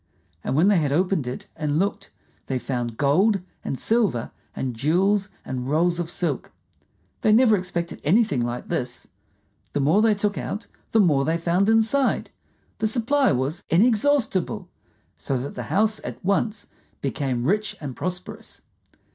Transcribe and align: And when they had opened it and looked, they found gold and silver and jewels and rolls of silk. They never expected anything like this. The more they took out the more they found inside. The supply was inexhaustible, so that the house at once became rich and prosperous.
And 0.43 0.55
when 0.55 0.67
they 0.67 0.77
had 0.79 0.91
opened 0.91 1.27
it 1.27 1.45
and 1.55 1.77
looked, 1.77 2.09
they 2.47 2.57
found 2.57 2.97
gold 2.97 3.39
and 3.63 3.77
silver 3.77 4.31
and 4.55 4.75
jewels 4.75 5.29
and 5.45 5.69
rolls 5.69 5.99
of 5.99 6.09
silk. 6.09 6.51
They 7.21 7.31
never 7.31 7.55
expected 7.55 8.01
anything 8.03 8.41
like 8.43 8.67
this. 8.69 9.07
The 9.73 9.79
more 9.79 10.01
they 10.01 10.15
took 10.15 10.39
out 10.39 10.65
the 10.91 10.99
more 10.99 11.23
they 11.23 11.37
found 11.37 11.69
inside. 11.69 12.31
The 12.79 12.87
supply 12.87 13.31
was 13.31 13.63
inexhaustible, 13.69 14.67
so 15.15 15.37
that 15.37 15.53
the 15.53 15.63
house 15.69 16.01
at 16.03 16.25
once 16.25 16.65
became 17.03 17.45
rich 17.45 17.75
and 17.79 17.95
prosperous. 17.95 18.61